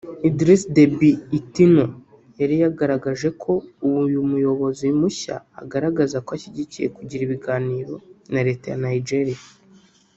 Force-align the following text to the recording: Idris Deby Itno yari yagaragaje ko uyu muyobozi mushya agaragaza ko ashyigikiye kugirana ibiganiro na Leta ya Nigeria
Idris 0.29 0.61
Deby 0.75 1.09
Itno 1.39 1.85
yari 2.39 2.55
yagaragaje 2.63 3.27
ko 3.41 3.51
uyu 4.01 4.19
muyobozi 4.29 4.85
mushya 4.99 5.35
agaragaza 5.61 6.17
ko 6.25 6.29
ashyigikiye 6.37 6.87
kugirana 6.95 7.25
ibiganiro 7.27 7.95
na 8.33 8.41
Leta 8.47 8.65
ya 8.71 8.79
Nigeria 8.85 9.41